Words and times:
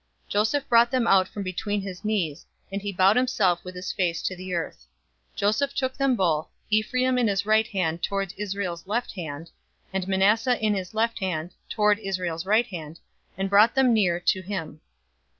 048:012 0.29 0.29
Joseph 0.29 0.67
brought 0.67 0.89
them 0.89 1.05
out 1.05 1.27
from 1.27 1.43
between 1.43 1.79
his 1.83 2.03
knees, 2.03 2.47
and 2.71 2.81
he 2.81 2.91
bowed 2.91 3.15
himself 3.15 3.63
with 3.63 3.75
his 3.75 3.91
face 3.91 4.23
to 4.23 4.35
the 4.35 4.51
earth. 4.51 4.87
048:013 5.33 5.35
Joseph 5.35 5.75
took 5.75 5.95
them 5.95 6.15
both, 6.15 6.47
Ephraim 6.71 7.19
in 7.19 7.27
his 7.27 7.45
right 7.45 7.67
hand 7.67 8.01
toward 8.01 8.33
Israel's 8.35 8.87
left 8.87 9.11
hand, 9.13 9.51
and 9.93 10.07
Manasseh 10.07 10.57
in 10.59 10.73
his 10.73 10.95
left 10.95 11.19
hand 11.19 11.53
toward 11.69 11.99
Israel's 11.99 12.47
right 12.47 12.65
hand, 12.65 12.99
and 13.37 13.47
brought 13.47 13.75
them 13.75 13.93
near 13.93 14.19
to 14.21 14.41
him. 14.41 14.81